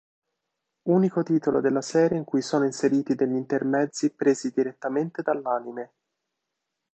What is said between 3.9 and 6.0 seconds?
presi direttamente dall'anime.